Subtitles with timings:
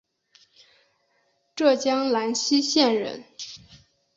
[1.55, 3.23] 浙江兰溪县人。